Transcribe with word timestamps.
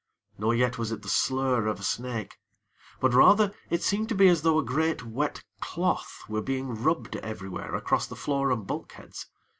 Nor 0.39 0.55
yet 0.55 0.79
was 0.79 0.91
it 0.91 1.03
the 1.03 1.07
slurr 1.07 1.69
of 1.69 1.79
a 1.79 1.83
snake; 1.83 2.39
but 2.99 3.13
rather 3.13 3.53
it 3.69 3.83
seemed 3.83 4.09
to 4.09 4.15
us 4.15 4.17
to 4.17 4.21
be 4.21 4.27
as 4.29 4.41
though 4.41 4.57
a 4.57 4.63
great 4.63 5.05
wet 5.05 5.43
cloth 5.59 6.23
were 6.27 6.41
being 6.41 6.73
rubbed 6.73 7.17
everywhere 7.17 7.75
across 7.75 8.07
the 8.07 8.15
floor 8.15 8.49
and 8.51 8.65
bulkheads. 8.65 9.27